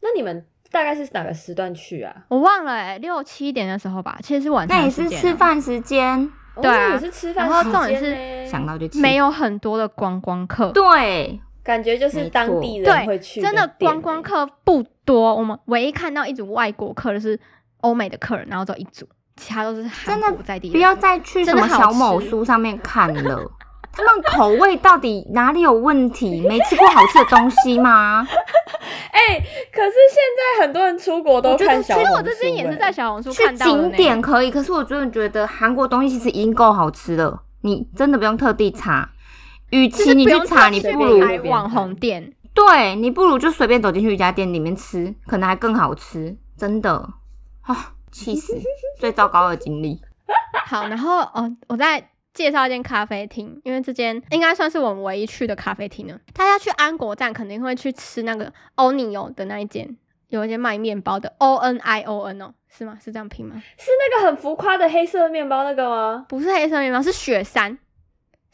[0.00, 2.12] 那你们大概是哪个时段去啊？
[2.26, 6.20] 我忘了、哎，六七点的时候吧，其实是晚上那也是吃饭时间，
[6.56, 9.00] 哦对也是吃饭然后时重点是间想到就气。
[9.00, 15.34] 没有很多的观光客，对，感觉就是当地人会对，去真的店观光客不多。
[15.34, 17.38] 我们唯一看到一组外国客就是
[17.80, 20.72] 欧美的客人，然后只有一组，其他都是韩真的国在地人。
[20.72, 23.50] 不要再去什么小某吃书上面看了。
[23.92, 26.40] 他们口味到底哪里有问题？
[26.46, 28.24] 没吃过好吃的东西吗？
[29.12, 29.36] 哎、
[29.72, 39.08] 可是现在很多人出国都看小其实、我这边也是哎在小红书去看到的景呢点可以，可是我真的觉得韩国东西其实已经够好吃了，你真的不用特地查。
[39.70, 42.32] 与其你去查，你不如网红店。
[42.52, 47.08] 对你不如就随便走进去一家店里面吃，可能还更好吃，真的
[47.62, 48.60] 啊，气死！
[48.98, 50.00] 最糟糕的经历。
[50.66, 56.18] 好，然后哦，我再介绍一间咖啡厅，因为这间应该算是我们唯一去的咖啡厅了。
[56.34, 59.96] 大家去安国站肯定会去吃那个欧尼欧的那一间，
[60.28, 62.98] 有一间卖面包的 O N I O N 哦，是吗？
[63.02, 63.62] 是这样拼吗？
[63.78, 66.26] 是那个很浮夸的黑色面包那个吗？
[66.28, 67.78] 不是黑色面包，是雪山，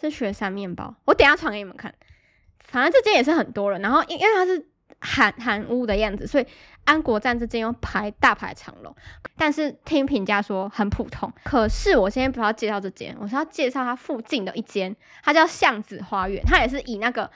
[0.00, 0.94] 是雪山面包。
[1.04, 1.94] 我等一下传给你们看。
[2.64, 4.68] 反正这间也是很多人，然后因因为它是
[5.00, 6.46] 韩韩屋的样子，所以
[6.85, 8.94] 安国站这间又排大排长龙。
[9.37, 11.32] 但是听评价说很普通。
[11.44, 17.30] 可是我今天不是要介绍这间，我是要介绍它附近的一间，它叫巷子花园，它也是以那个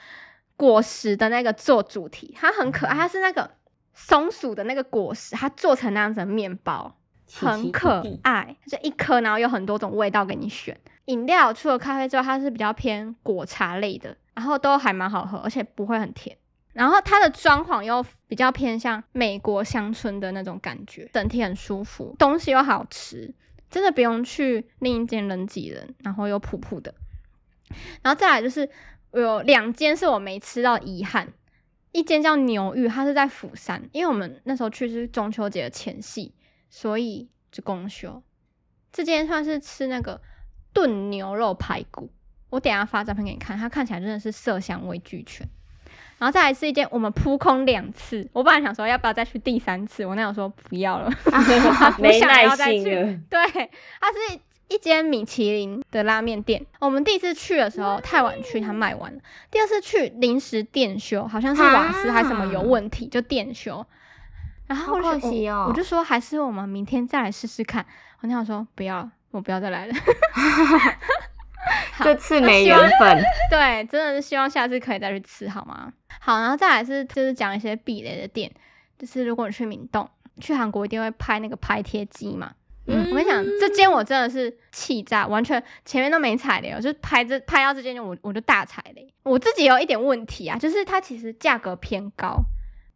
[0.57, 3.51] 果实的那个做主题，它很可爱，它是那个
[3.95, 6.97] 松鼠的那个果实，它做成那样子的面包。
[7.33, 10.77] 很可爱，就一颗，然后有很多种味道给你选。
[11.11, 16.37] 饮料除了咖啡之外，它是比较偏果茶类的，然后都还蛮好喝，而且不会很甜。
[16.73, 23.35] 然后它的装潢又比较偏向美国乡村的那种感觉，整体很舒服，东西又好吃，
[23.69, 26.95] 真的不用去另一间人挤人，然后又普普的。
[28.03, 28.69] 然后再来就是
[29.13, 31.33] 有两间是我没吃到遗憾，
[31.93, 36.35] 一间叫牛玉，它是在釜山，因为我们那时候去是中秋节的前夕。
[36.73, 38.23] 所以就公休，
[38.93, 40.21] 这间算是吃那个
[40.73, 42.11] 炖牛肉排骨，
[42.51, 45.49] 我等下发照片给你看，它看起来真的是色香味俱全。
[46.19, 51.11] 然后再来是一间我们扑空两次，我本来想说要不要再去第三次，我那友说不要了，
[51.99, 53.19] 没耐心了。
[53.31, 53.41] 对，
[54.01, 59.19] 它是一间米其林的拉面店，我们第一次去的时候太晚去，它卖完了；
[59.51, 63.85] 第二次去临时店修，好像是瓦斯还是什么有问题，就店修。
[64.67, 65.29] 然后我就
[65.69, 67.85] 我就说还是我们明天再来试试看。
[68.21, 69.95] 我那样说不要，我不要再来了。
[72.03, 73.23] 这次没缘分。
[73.51, 75.93] 对，真的是希望下次可以再去吃，好吗？
[76.21, 78.51] 好，然后再来是就是讲一些避雷的店，
[78.99, 80.09] 就是如果你去明洞，
[80.41, 82.53] 去韩国一定会拍那个拍贴机嘛。
[82.87, 89.13] 嗯，我跟你讲，这间我真的是气炸，完全前面都没踩雷，我就拍这拍到这间就我我就大踩雷。
[89.23, 92.43] 我自己有一点问题啊，就是它其实价格偏高。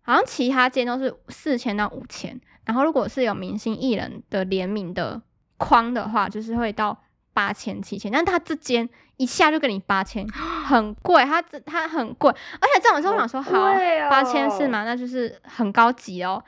[0.07, 5.23] 好像其他间都是四千到五千，然后如果是有明星艺人的联名的
[5.57, 6.97] 框的话，就是会到
[7.33, 8.11] 八千七千。
[8.11, 10.27] 但他这间一下就给你八千，
[10.67, 13.53] 很贵，它这它很贵，而且这种时候我想说，好，
[14.11, 14.85] 八千是吗？
[14.85, 16.43] 那就是很高级哦。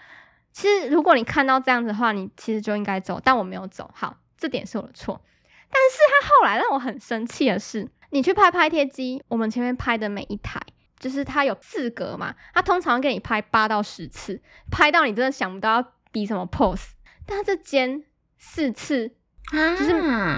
[0.53, 5.21] 其实如果你看到这样子的话，你其实就应该走，但我没有走，好，这点是我的错。
[5.69, 10.61] 但是他后来让我很生气的是，你去拍拍贴机，我们前面拍的每一台。
[10.99, 14.41] 就是它有四格嘛，它通常给你拍八到十次，
[14.71, 16.93] 拍到你真的想不到要比什么 pose。
[17.27, 18.03] 但它这间
[18.39, 19.13] 四次，
[19.53, 19.93] 啊就是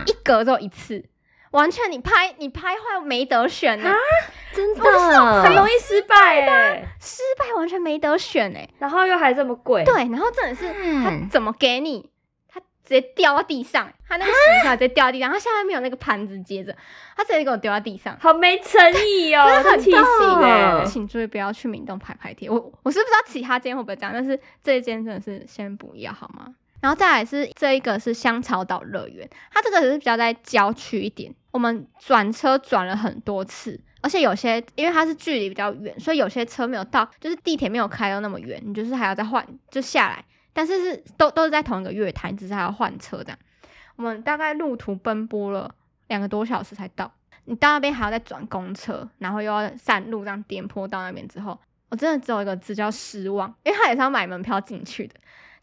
[0.06, 1.04] 一格只有一次，
[1.52, 3.92] 完全你拍你拍坏没得选呢，
[4.52, 5.42] 真的？
[5.42, 12.10] 很容易失败哎，失败完全没得选哎，然后又还这么贵，对，然后真的是他怎么给你？
[12.84, 16.74] 直接掉到地上，他那个洗出来直接掉到地上，他下面没有那个盘子接着，
[17.14, 20.82] 他直接给我丢到地上，好没诚意哦，真的很气死哎！
[20.86, 26.54] 请注意不要去明洞拍拍贴，我我是不知道其他间会不会这样，但是这一间真的是先不要好吗？
[26.80, 40.24] 然后再来是这一个是香草岛乐园，它这个是比较在郊区一点，我们转车转了很多次，而且有些因为它是距离比较远，所以有些车没有到，就是地铁没有开到那么远，你就是还要再换就下来。
[40.52, 43.38] 但是是都都是在同一个月台，只是还要换车这样。
[43.96, 45.72] 我们大概路途奔波了
[46.08, 47.12] 两个多小时才到。
[47.44, 55.14] 你到那边还要再转公车，然后又要山路这样颠簸到那边之后，我真的只有一个字叫失望，因为他也是要买门票进去的，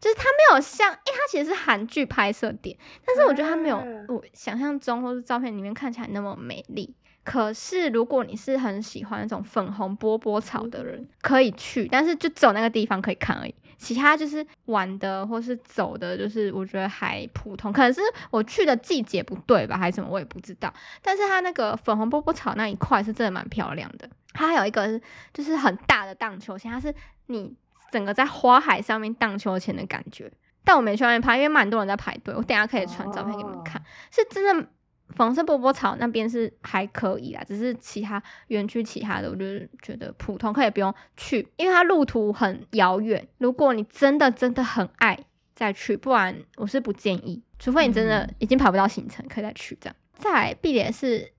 [0.06, 6.94] 就是它没有像，因为它其实是韩剧拍摄点，但是我觉得它没有我想象中或是照片里面看起来那么美丽。
[7.24, 13.54] 可是如果你是很喜欢那种粉红波波草的人，可以去，但是就走那个地方可以看而已。
[13.78, 20.72] 其他就是玩的或是走的，就是我觉得还普通，可能是我去的季节不对吧，还是什么我也不知道。
[21.02, 24.08] 但是它那个粉红波波草那一块是真的蛮漂亮的。
[24.32, 25.00] 它还有一个
[25.34, 26.94] 就是很大的荡秋千，它是
[27.26, 27.52] 你
[27.96, 30.30] 整个在花海上面荡秋千的感觉。
[30.64, 32.34] 但我没去外面拍，因为蛮多人在排队。
[32.34, 34.68] 我等下可以传照片给你们看，是真的。
[35.14, 39.44] 粉色波波草那边是还可以啦，只是其他园区其他的，我就
[39.80, 43.24] 觉得普通，可以不用去，因为它路途很遥远。
[43.38, 45.16] 如果你真的真的很爱
[45.54, 49.94] 再去，不然我是不建议，除非你真的已经跑不到行程，可以再去这样。
[50.12, 51.32] 再必点是。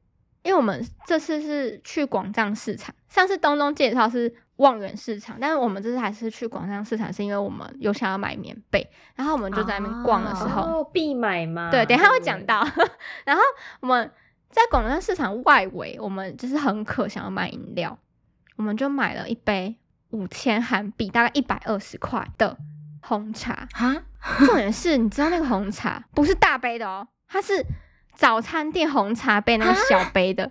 [0.47, 11.69] 因为我们这次是去广藏市场，上次东东介绍是望远市场，但是我们这次还是去广藏市场，是因为我们有想要买棉被，然后我们就在那边逛的时候必买吗？
[11.69, 12.65] 对，等下会讲到。
[13.25, 13.41] 然后
[13.81, 14.09] 我们
[14.49, 17.99] 在广藏市场外围，我们就是很渴，想要买饮料，
[18.55, 19.75] 我们就买了一杯
[20.11, 22.55] 五千韩币，大概一百二十块的
[23.01, 23.67] 红茶。
[23.73, 24.01] 哈，
[24.45, 27.65] 重点是，你知道那个红茶不是大杯的哦，它是。
[28.17, 30.49] 早餐店红茶杯那个小杯的，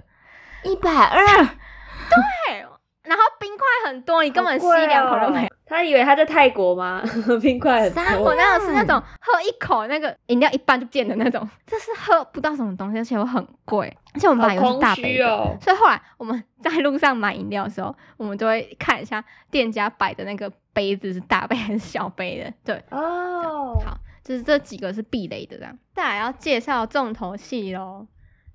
[0.62, 1.20] 一百二，
[2.08, 2.64] 对，
[3.02, 5.48] 然后冰块很多，你根本吸两口都没有。
[5.68, 7.02] 他以为他在泰国吗？
[7.42, 8.34] 冰块很三多我。
[8.36, 15.56] 那个是那种喝一口那个饮料一半就见的那种，这是喝不到什么东西，而且又很贵，而且我们好买的是空大杯哦！
[15.60, 22.52] 所以后来我们在路上买饮料的时候，我们就会看一下店家摆的那个杯子是大杯还是小杯的。
[22.64, 25.78] 对，哦，好，就是这几个是避雷的这样。
[25.94, 28.08] 再来要介绍重头戏喽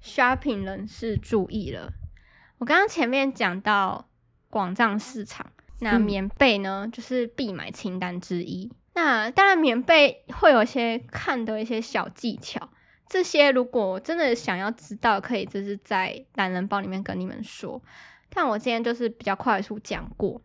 [0.04, 1.94] ，shopping 人士注意了。
[2.58, 4.10] 我刚刚前面讲到
[4.50, 8.70] 广藏市场，那嗯棉被呢、就是必买清单之一。
[8.94, 12.70] 那当然，棉被会有一些看的一些小技巧，
[13.08, 17.82] 这些如果真的想要知道，可以就是在懒人包里面跟你们说。
[18.30, 20.42] 但我今天就是比较快速讲过。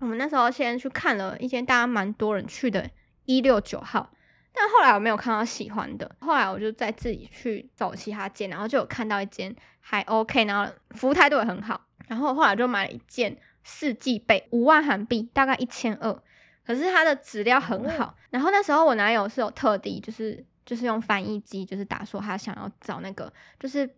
[0.00, 2.90] 我们那时候先去看了一间大家蛮多人去的
[3.24, 4.10] 一六九号，
[4.54, 16.22] 但后来我没有看到喜欢的，后来我就再自己去找其他间，然后就有看到一间还 OK，然后服务态度也很好，然后后来就买了一件四季被，五万韩币，大概一千二，
[16.66, 18.14] 可是它的质量很好。
[18.30, 23.88] 然后那时候我男友是有特地就是就是用翻译机，就是打说他想要找那个，就是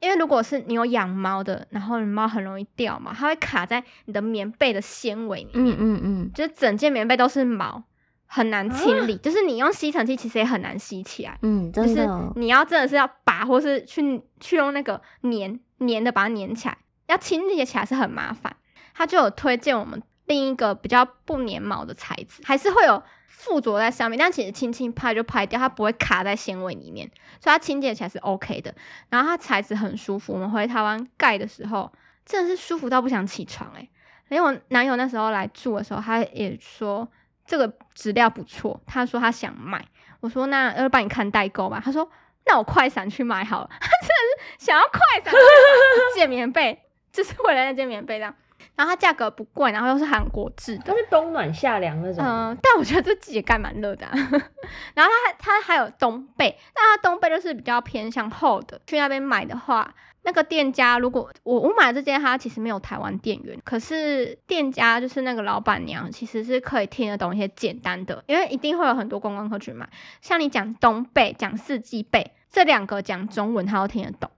[0.00, 7.82] 因为如果是你有养猫的，然后你猫很容易掉嘛，它会卡在你的棉被的纤维里面，嗯嗯嗯，就是整件棉被都是毛，
[8.26, 9.16] 很难清理。
[9.18, 18.56] 就是你用吸尘器其实也很难吸起来，嗯，就是，你要真的是要拔，或是去去用那个粘粘的把它粘起来，要清理起来是很麻烦。
[18.94, 27.10] 他就有推荐我们另一个比较不粘毛的材质，还是会有附着在上面，但其实轻轻拍就拍掉，它不会卡在纤维里面，
[27.40, 28.74] 所以它清洁起来是 OK 的。
[29.08, 31.92] 然后它材质很舒服，我们回台湾盖的时候
[32.24, 33.90] 真的是舒服到不想起床诶、
[34.28, 37.06] 因为我男友那时候来住的时候，他也说
[37.46, 39.84] 这个质量不错，他说他想买，
[40.20, 42.10] 我说那要不帮你看代购吧，他说
[42.46, 44.14] 那我快闪去买好了， 他真的
[44.58, 48.34] 是想要快闪一件 棉被，就是为了那件棉被这样。
[48.76, 52.24] 然后它价格不贵，然后又是韩国制的它，是冬暖夏凉那种。
[52.24, 54.12] 嗯、但我觉得这季节盖蛮热的、啊。
[54.94, 58.80] 然后它还它还有冬被，那它冬被就是比较偏向厚的。
[58.86, 69.88] 去那边买的话，那个店家如果我我买的这间，它其实没有台湾店员，可是店家就是那个老板娘，其实是可以听得懂一些简单的，因为一定会有很多观光客去买。
[70.20, 74.30] 像你讲东北、讲四季被这两个讲中文，他都听得懂，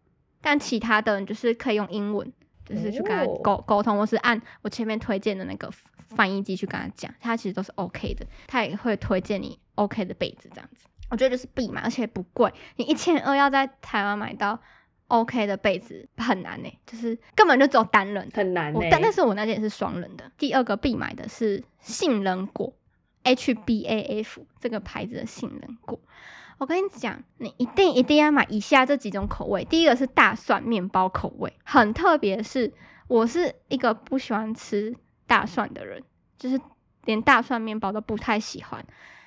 [0.42, 2.31] 但其他的你就是可以用英文。
[2.68, 5.70] 就是去跟他哦沟沟通，或是按我前面推荐的那个
[6.09, 10.88] 翻译机去跟他讲，他其实都是 OK 的，他也会推荐你 OK 的被子这样子。
[11.09, 14.61] 我觉得就是必买，而且不贵，你一千二要在台湾买到
[15.09, 18.37] OK 的被子很难呢、就是根本就只有单人的。
[18.37, 20.31] 很难呢、但但是我那件是双人的。
[20.37, 22.73] 第二个必买的是杏仁果
[23.25, 26.01] ，HBAF 这个牌子的杏仁果。
[26.59, 29.62] 我跟你讲，你一定一定要买以下这几种口味。
[29.64, 32.73] 第一个是大蒜面包口味，很特别是，
[33.09, 36.03] 我是一个不喜欢吃大蒜的人，
[36.38, 36.59] 就是
[37.05, 38.85] 连大蒜面包都不太喜欢。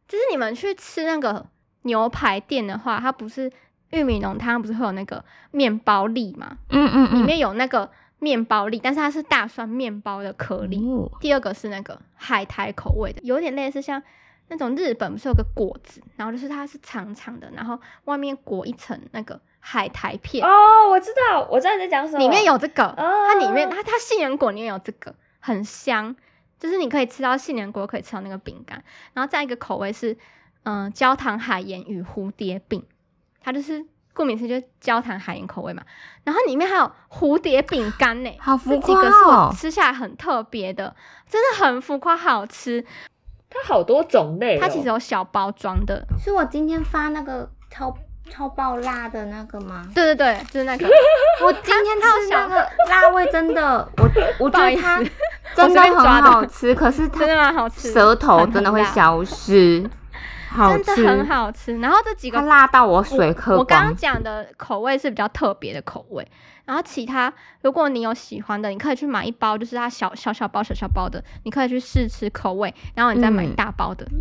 [0.08, 1.48] 就是你们去吃那个
[1.84, 3.52] 牛排店的话，它不是
[3.92, 6.58] 玉米浓汤，不是会有那个面包粒嘛？
[6.70, 10.78] 嗯嗯嗯，里面有那个面包粒，但是它是大蒜面包的颗粒。
[10.90, 11.12] 哦。
[11.20, 14.02] 第二个是那个海苔口味的，有点类似像
[14.50, 22.20] 那种日本不是有个果子，然后就是它是长长的，然后外面裹一层那个海苔片，哦，我知道，我知道你在讲什么。
[22.20, 23.28] 里面有这个，哦。
[23.28, 26.16] 它里面它它杏仁果里面有这个，很香，
[26.60, 30.14] 就是你可以吃到杏仁果，可以吃到那个饼干，然后再一个口味是
[30.64, 32.84] 嗯、呃焦糖海盐与蝴蝶饼，
[33.42, 33.86] 它就是。
[34.12, 35.82] 顾名思义就是焦糖海盐口味嘛，
[36.26, 39.54] 然后里面还有蝴蝶饼干呢，好浮夸这几个是我哦！
[39.56, 40.94] 吃下来很特别的，
[41.30, 42.84] 真的很浮夸，好吃。
[43.50, 44.60] 它好多种类、哦。
[44.62, 47.96] 它其实有小包装的，是我今天发那个超
[48.30, 49.88] 超爆辣的那个吗？
[49.96, 50.86] 对对对，就是那个。
[51.42, 52.56] 我今天吃那个
[52.90, 54.04] 辣味真的，我
[54.40, 55.02] 我觉得它
[55.56, 59.90] 真的很好吃，可是它真的蛮好吃，舌头真的会消失，
[60.50, 61.78] 好吃，真的很好吃。
[61.80, 63.96] 然后这几个辣到我水喝我刚刚。
[63.96, 66.26] 讲的口味是比较特别的口味，
[66.66, 67.32] 然后其他
[67.62, 74.20] 如果你有喜欢的，你可以去买一包，就是它小小小包小小包的，你可以去试吃口味，然后你再买嗯大包的，嗯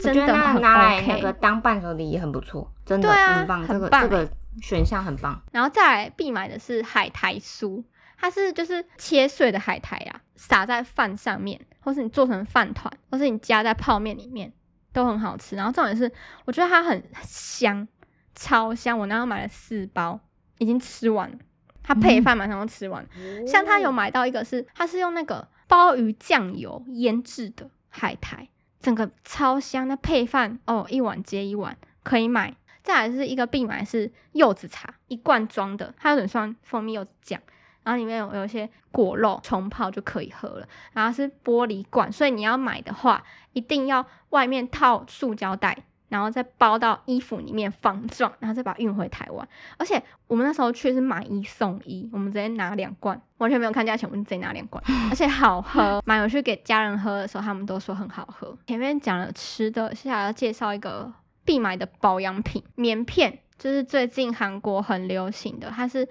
[0.00, 1.20] 真的很来那。
[1.20, 5.40] 个当伴手礼也很不错，真的很棒，这很棒个这个选项很棒。
[5.52, 7.84] 然后再来必买的是海苔酥，
[8.18, 14.52] 它是就是切碎的海苔啊，撒在饭上面，或是你做成饭团，或是你加在泡面里面，
[14.98, 15.54] 都很好吃。
[15.54, 16.10] 然后重点是，
[16.44, 17.86] 我觉得它很香，
[18.34, 18.98] 超香。
[18.98, 20.18] 我那时候买了四包，
[20.58, 21.38] 已经吃完了，
[21.82, 23.06] 它配饭马上就吃完
[23.46, 28.48] 像它有买到一个是，它是用那个鲍鱼酱油腌制的海苔，
[28.80, 29.86] 整个超香。
[29.86, 32.56] 那配饭哦，一碗接一碗，可以买。
[32.82, 37.38] 再来是一个必买是柚子茶，一罐装的，它有点像蜂蜜柚子酱，
[37.82, 43.22] 然后里面有有一些果肉冲泡就可以喝了，然后是玻璃罐，所以你要买的话，
[43.58, 45.76] 一定要外面套塑胶袋。
[46.10, 49.46] 然后再包到衣服里面防撞，然后再把它运回台湾。
[49.76, 56.02] 而且我们那时候去是买一送一，我们直接拿两罐，完全没有看价钱，我们直接拿两罐， 而且好喝。
[56.06, 58.56] 买回去给家人喝的时候，他们都说很好喝。
[58.66, 61.12] 前面讲了吃的，接下来要介绍一个
[61.44, 66.08] 必买的保养品——棉片，就是最近韩国很流行的，它是。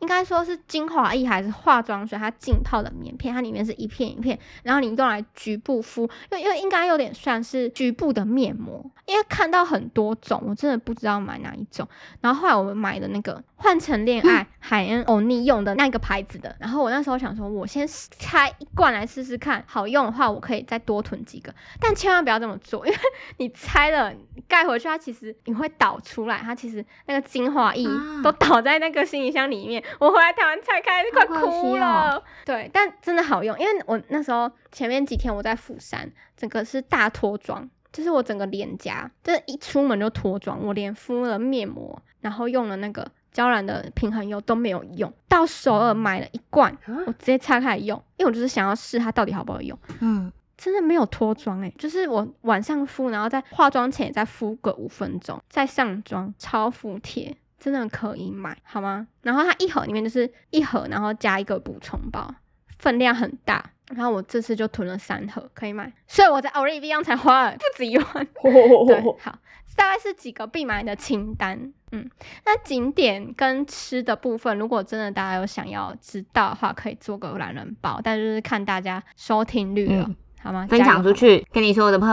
[0.00, 11.86] 应该说是精华液还是化妆水，它浸泡的棉片，它里面是一片一片，然后你用来局部敷，因为因为应该有点算是局部的面膜，因为看到很多种，我真的不知道买哪一种。
[12.20, 17.86] 然后后来我们买的那个换成恋爱海恩欧尼用的那个牌子的，然后我那时候想说，我先
[18.18, 22.98] 拆一罐来试试看，好用的话我可以再多囤几个，但千万不要这么做，因为
[23.38, 24.14] 你拆了
[24.46, 27.84] 盖回去，它其实你会倒出来，它其实那个精华液
[28.22, 29.82] 都倒在那个行李箱里面。
[29.98, 32.22] 我回来台湾拆开，快哭了。
[32.44, 46.76] 对，但真的好用，因为我那时候前面几天我在釜山，整个是大脱妆，就是我整个脸颊，就是一出门就脱妆，我连敷了面膜，然后用了那个娇兰的平衡油都没有用，到首尔买了一罐，
[47.06, 49.78] 我直接拆开来用，因为我就是想要试它到底好不好用。
[50.00, 57.36] 嗯，真的没有脱妆诶，就是我晚上敷，然后在化妆前再敷个五分钟，再上妆，超服帖。
[57.58, 59.06] 真的可以买，好吗？
[59.22, 62.34] 然后它一盒里面就是一盒，然后加一个补充包，
[62.78, 63.72] 分量很大。
[63.94, 65.90] 然后我这次就囤了三盒，可以买。
[66.06, 68.06] 所以我在 Olivia 才花了不止一万。
[68.86, 69.38] 对，好，
[69.74, 71.72] 大概是几个必买的清单。
[71.90, 72.06] 嗯，
[72.44, 80.10] 那景点跟吃的部分，如果真的大家有想要知道的话，可以做个懒人包，但就是看大家收听率了。
[80.42, 80.66] 好吗？
[80.68, 82.08] 分享出去，跟你说我的朋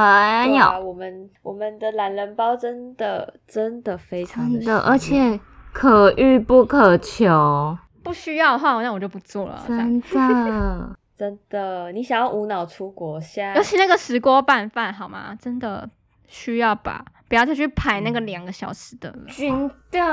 [0.54, 0.66] 友。
[0.84, 5.40] 我们我们的懒人包真的真的非常真的，而且
[5.74, 7.78] 可遇不可求。
[8.04, 9.64] 不需要的话，那我就不做了。
[9.68, 15.36] 真的 真的，你想要无脑出国现，尤其那个石锅拌饭，好吗？
[15.40, 15.90] 真的
[16.28, 17.06] 需要吧？
[17.28, 19.26] 不要再去排那个两个小时的了。
[19.30, 20.04] 真的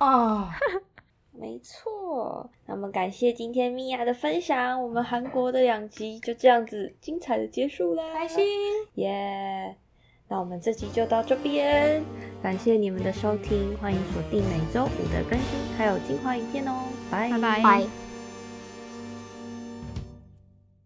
[0.00, 0.48] 哦。
[1.36, 8.44] 没错，那么感谢今天米娅的分享，我们韩国的两集就这样子精彩的结束啦，开心。
[8.94, 9.76] 耶！
[10.28, 12.02] 那我们这集就到这边，
[12.42, 17.28] 感谢你们的收听，欢迎锁定每周五的更新，还有精华影片哦，拜。
[17.30, 18.03] 拜拜。